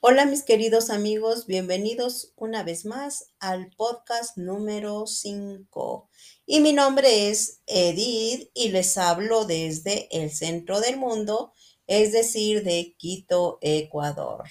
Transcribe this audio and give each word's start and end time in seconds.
Hola 0.00 0.26
mis 0.26 0.44
queridos 0.44 0.90
amigos, 0.90 1.46
bienvenidos 1.46 2.32
una 2.36 2.62
vez 2.62 2.84
más 2.84 3.32
al 3.40 3.70
podcast 3.70 4.36
número 4.36 5.08
5. 5.08 6.08
Y 6.46 6.60
mi 6.60 6.72
nombre 6.72 7.30
es 7.30 7.62
Edith 7.66 8.48
y 8.54 8.68
les 8.68 8.96
hablo 8.96 9.44
desde 9.44 10.06
el 10.16 10.30
centro 10.30 10.80
del 10.80 10.98
mundo, 10.98 11.52
es 11.88 12.12
decir, 12.12 12.62
de 12.62 12.94
Quito, 12.96 13.58
Ecuador. 13.60 14.44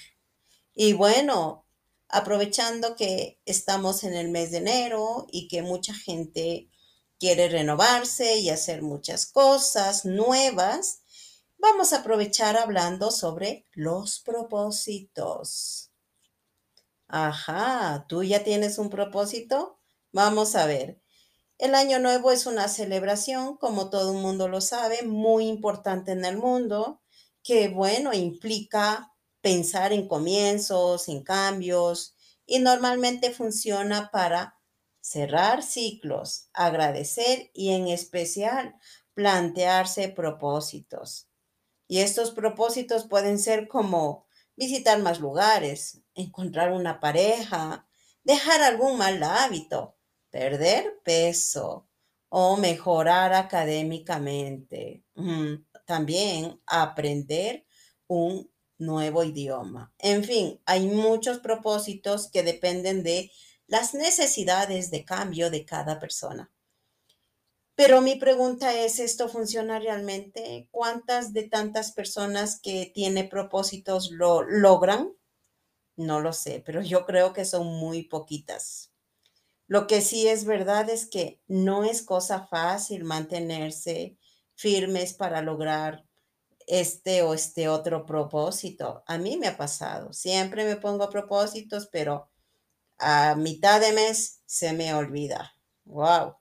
Y 0.75 0.91
bueno, 0.91 1.65
aprovechando 2.09 2.97
que 2.97 3.39
estamos 3.45 4.03
en 4.03 4.15
el 4.15 4.27
mes 4.27 4.51
de 4.51 4.57
enero 4.57 5.27
y 5.31 5.47
que 5.47 5.61
mucha 5.61 5.93
gente 5.93 6.69
quiere 7.19 7.47
renovarse 7.47 8.37
y 8.37 8.49
hacer 8.49 8.81
muchas 8.81 9.25
cosas 9.25 10.03
nuevas, 10.03 11.03
vamos 11.57 11.93
a 11.93 11.99
aprovechar 11.99 12.57
hablando 12.57 13.11
sobre 13.11 13.65
los 13.73 14.19
propósitos. 14.19 15.91
Ajá, 17.07 18.05
¿tú 18.09 18.23
ya 18.23 18.43
tienes 18.43 18.77
un 18.77 18.89
propósito? 18.89 19.79
Vamos 20.11 20.55
a 20.55 20.65
ver. 20.65 21.01
El 21.57 21.73
año 21.73 21.99
nuevo 21.99 22.31
es 22.31 22.45
una 22.45 22.67
celebración, 22.67 23.57
como 23.57 23.89
todo 23.89 24.13
el 24.13 24.21
mundo 24.21 24.47
lo 24.47 24.61
sabe, 24.61 25.03
muy 25.03 25.47
importante 25.47 26.11
en 26.11 26.25
el 26.25 26.37
mundo, 26.37 27.01
que 27.43 27.69
bueno, 27.69 28.13
implica 28.13 29.13
pensar 29.41 29.93
en 29.93 30.07
comienzos, 30.07 31.07
en 31.07 31.23
cambios, 31.23 32.15
y 32.45 32.59
normalmente 32.59 33.31
funciona 33.31 34.11
para 34.11 34.59
cerrar 35.01 35.63
ciclos, 35.63 36.49
agradecer 36.53 37.49
y 37.53 37.71
en 37.71 37.87
especial 37.87 38.75
plantearse 39.13 40.09
propósitos. 40.09 41.26
Y 41.87 41.99
estos 41.99 42.31
propósitos 42.31 43.05
pueden 43.07 43.39
ser 43.39 43.67
como 43.67 44.27
visitar 44.55 44.99
más 45.01 45.19
lugares, 45.19 46.01
encontrar 46.15 46.71
una 46.71 46.99
pareja, 46.99 47.87
dejar 48.23 48.61
algún 48.61 48.97
mal 48.97 49.21
hábito, 49.23 49.95
perder 50.29 50.99
peso 51.03 51.87
o 52.29 52.57
mejorar 52.57 53.33
académicamente. 53.33 55.05
Mm, 55.15 55.63
también 55.85 56.61
aprender 56.65 57.65
un 58.07 58.51
nuevo 58.77 59.23
idioma. 59.23 59.93
En 59.97 60.23
fin, 60.23 60.61
hay 60.65 60.87
muchos 60.87 61.39
propósitos 61.39 62.29
que 62.29 62.43
dependen 62.43 63.03
de 63.03 63.31
las 63.67 63.93
necesidades 63.93 64.91
de 64.91 65.05
cambio 65.05 65.49
de 65.49 65.65
cada 65.65 65.99
persona. 65.99 66.51
Pero 67.77 68.01
mi 68.01 68.15
pregunta 68.15 68.73
es, 68.73 68.97
¿esto 68.97 69.29
funciona 69.29 69.77
realmente? 69.77 70.67
¿Cuántas 70.71 71.31
de 71.31 71.43
tantas 71.47 71.91
personas 71.91 72.59
que 72.59 72.91
tienen 72.91 73.29
propósitos 73.29 74.09
lo 74.09 74.41
logran? 74.41 75.13
No 75.97 76.21
lo 76.21 76.33
sé, 76.33 76.63
pero 76.65 76.81
yo 76.81 77.05
creo 77.05 77.33
que 77.33 77.45
son 77.45 77.67
muy 77.67 78.03
poquitas. 78.03 78.91
Lo 79.67 79.87
que 79.87 80.01
sí 80.01 80.27
es 80.27 80.45
verdad 80.45 80.89
es 80.89 81.07
que 81.09 81.41
no 81.47 81.83
es 81.83 82.01
cosa 82.01 82.47
fácil 82.47 83.03
mantenerse 83.05 84.17
firmes 84.55 85.13
para 85.13 85.41
lograr 85.41 86.05
este 86.67 87.23
o 87.23 87.33
este 87.33 87.69
otro 87.69 88.05
propósito. 88.05 89.03
A 89.07 89.17
mí 89.17 89.37
me 89.37 89.47
ha 89.47 89.57
pasado. 89.57 90.13
Siempre 90.13 90.65
me 90.65 90.77
pongo 90.77 91.09
propósitos, 91.09 91.87
pero 91.91 92.29
a 92.99 93.35
mitad 93.35 93.81
de 93.81 93.93
mes 93.93 94.41
se 94.45 94.73
me 94.73 94.93
olvida. 94.93 95.53
Wow. 95.85 96.37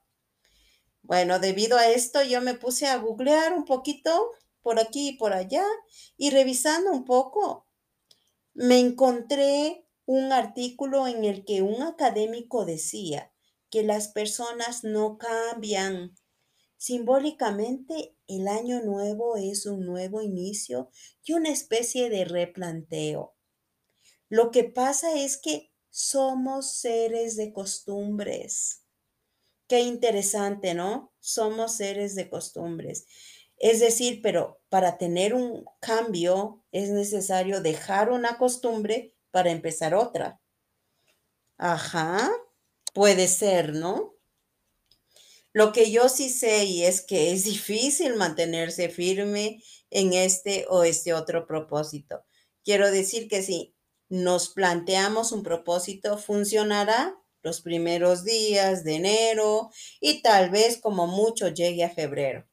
Bueno, 1.06 1.38
debido 1.38 1.78
a 1.78 1.88
esto 1.88 2.24
yo 2.24 2.40
me 2.40 2.54
puse 2.54 2.88
a 2.88 2.96
googlear 2.96 3.52
un 3.52 3.64
poquito 3.64 4.32
por 4.60 4.80
aquí 4.80 5.10
y 5.10 5.12
por 5.16 5.32
allá 5.32 5.64
y 6.16 6.30
revisando 6.30 6.90
un 6.90 7.04
poco, 7.04 7.68
me 8.54 8.80
encontré 8.80 9.86
un 10.04 10.32
artículo 10.32 11.06
en 11.06 11.24
el 11.24 11.44
que 11.44 11.62
un 11.62 11.80
académico 11.82 12.64
decía 12.64 13.32
que 13.70 13.84
las 13.84 14.08
personas 14.08 14.82
no 14.82 15.16
cambian. 15.16 16.16
Simbólicamente, 16.76 18.16
el 18.26 18.48
año 18.48 18.82
nuevo 18.82 19.36
es 19.36 19.64
un 19.66 19.86
nuevo 19.86 20.22
inicio 20.22 20.90
y 21.22 21.34
una 21.34 21.50
especie 21.50 22.10
de 22.10 22.24
replanteo. 22.24 23.36
Lo 24.28 24.50
que 24.50 24.64
pasa 24.64 25.14
es 25.14 25.36
que 25.36 25.70
somos 25.88 26.80
seres 26.80 27.36
de 27.36 27.52
costumbres. 27.52 28.85
Qué 29.68 29.80
interesante, 29.80 30.74
¿no? 30.74 31.12
Somos 31.18 31.76
seres 31.76 32.14
de 32.14 32.30
costumbres. 32.30 33.06
Es 33.58 33.80
decir, 33.80 34.20
pero 34.22 34.60
para 34.68 34.98
tener 34.98 35.34
un 35.34 35.64
cambio 35.80 36.62
es 36.72 36.90
necesario 36.90 37.60
dejar 37.60 38.10
una 38.10 38.38
costumbre 38.38 39.14
para 39.30 39.50
empezar 39.50 39.94
otra. 39.94 40.40
Ajá, 41.58 42.30
puede 42.92 43.28
ser, 43.28 43.72
¿no? 43.72 44.14
Lo 45.52 45.72
que 45.72 45.90
yo 45.90 46.10
sí 46.10 46.28
sé 46.28 46.64
y 46.64 46.84
es 46.84 47.00
que 47.00 47.32
es 47.32 47.44
difícil 47.44 48.14
mantenerse 48.16 48.90
firme 48.90 49.62
en 49.90 50.12
este 50.12 50.66
o 50.68 50.84
este 50.84 51.14
otro 51.14 51.46
propósito. 51.46 52.24
Quiero 52.62 52.90
decir 52.90 53.26
que 53.26 53.42
si 53.42 53.74
nos 54.10 54.50
planteamos 54.50 55.32
un 55.32 55.42
propósito, 55.42 56.18
funcionará 56.18 57.16
los 57.46 57.60
primeros 57.60 58.24
días 58.24 58.82
de 58.82 58.96
enero 58.96 59.70
y 60.00 60.20
tal 60.20 60.50
vez 60.50 60.78
como 60.78 61.06
mucho 61.06 61.46
llegue 61.46 61.84
a 61.84 61.90
febrero. 61.90 62.44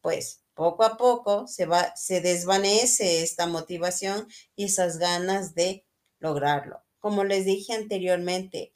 Pues 0.00 0.44
poco 0.54 0.84
a 0.84 0.96
poco 0.96 1.48
se 1.48 1.66
va, 1.66 1.96
se 1.96 2.20
desvanece 2.20 3.24
esta 3.24 3.48
motivación 3.48 4.28
y 4.54 4.66
esas 4.66 4.98
ganas 4.98 5.56
de 5.56 5.84
lograrlo. 6.20 6.80
Como 7.00 7.24
les 7.24 7.44
dije 7.44 7.72
anteriormente, 7.72 8.72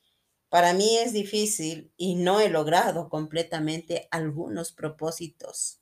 para 0.48 0.72
mí 0.72 0.98
es 0.98 1.12
difícil 1.12 1.92
y 1.97 2.16
no 2.16 2.41
he 2.41 2.48
logrado 2.48 3.09
completamente 3.09 4.09
algunos 4.10 4.72
propósitos. 4.72 5.80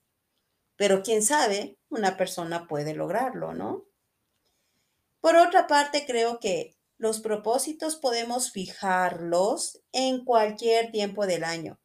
Pero 0.77 1.03
quién 1.03 1.23
sabe, 1.23 1.79
una 1.89 2.19
persona 2.19 2.69
puede 2.69 2.93
lograrlo, 2.93 3.55
¿no? 3.55 3.87
Por 5.23 5.37
otra 5.37 5.67
parte, 5.67 6.05
creo 6.07 6.41
que 6.41 6.78
los 6.99 7.21
propósitos 7.21 7.97
podemos 7.97 8.51
fijarlos 8.51 9.81
en 9.93 10.25
cualquier 10.25 10.91
tiempo 10.91 11.27
del 11.27 11.45
año. 11.45 11.81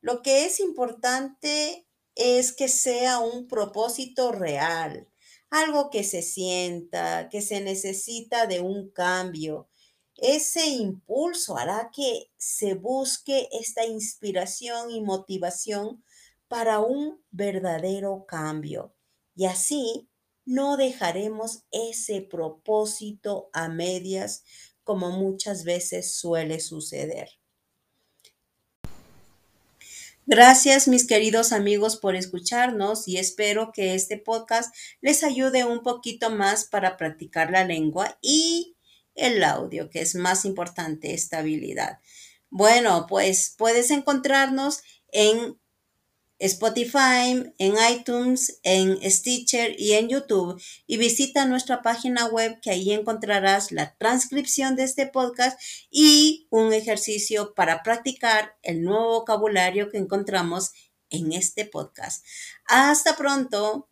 Lo 0.00 0.22
que 0.22 0.46
es 0.46 0.58
importante 0.58 1.86
es 2.14 2.52
que 2.52 2.68
sea 2.68 3.18
un 3.18 3.46
propósito 3.46 4.32
real, 4.32 5.08
algo 5.50 5.90
que 5.90 6.02
se 6.02 6.22
sienta, 6.22 7.28
que 7.30 7.42
se 7.42 7.60
necesita 7.60 8.46
de 8.46 8.60
un 8.60 8.90
cambio. 8.90 9.68
Ese 10.16 10.66
impulso 10.66 11.58
hará 11.58 11.90
que 11.94 12.30
se 12.38 12.74
busque 12.74 13.48
esta 13.52 13.84
inspiración 13.84 14.90
y 14.90 15.02
motivación 15.02 16.02
para 16.48 16.80
un 16.80 17.22
verdadero 17.30 18.24
cambio. 18.26 18.94
Y 19.34 19.44
así 19.44 20.08
no 20.44 20.76
dejaremos 20.76 21.64
ese 21.70 22.20
propósito 22.22 23.50
a 23.52 23.68
medias 23.68 24.44
como 24.84 25.10
muchas 25.10 25.64
veces 25.64 26.14
suele 26.14 26.60
suceder. 26.60 27.28
Gracias 30.26 30.86
mis 30.86 31.06
queridos 31.06 31.52
amigos 31.52 31.96
por 31.96 32.14
escucharnos 32.14 33.08
y 33.08 33.18
espero 33.18 33.72
que 33.72 33.94
este 33.94 34.18
podcast 34.18 34.72
les 35.00 35.24
ayude 35.24 35.64
un 35.64 35.82
poquito 35.82 36.30
más 36.30 36.64
para 36.64 36.96
practicar 36.96 37.50
la 37.50 37.64
lengua 37.64 38.18
y 38.22 38.76
el 39.16 39.42
audio, 39.42 39.90
que 39.90 40.00
es 40.00 40.14
más 40.14 40.44
importante, 40.44 41.12
estabilidad. 41.12 41.98
Bueno, 42.50 43.06
pues 43.08 43.54
puedes 43.58 43.90
encontrarnos 43.90 44.82
en 45.08 45.58
Spotify, 46.42 47.52
en 47.58 47.74
iTunes, 47.90 48.58
en 48.64 48.98
Stitcher 49.08 49.74
y 49.78 49.92
en 49.92 50.08
YouTube. 50.08 50.60
Y 50.86 50.96
visita 50.96 51.46
nuestra 51.46 51.82
página 51.82 52.26
web 52.26 52.58
que 52.60 52.70
ahí 52.70 52.92
encontrarás 52.92 53.70
la 53.70 53.94
transcripción 53.96 54.74
de 54.74 54.82
este 54.82 55.06
podcast 55.06 55.60
y 55.90 56.48
un 56.50 56.72
ejercicio 56.72 57.54
para 57.54 57.82
practicar 57.82 58.56
el 58.62 58.82
nuevo 58.82 59.20
vocabulario 59.20 59.88
que 59.90 59.98
encontramos 59.98 60.72
en 61.10 61.32
este 61.32 61.64
podcast. 61.64 62.24
Hasta 62.66 63.16
pronto. 63.16 63.91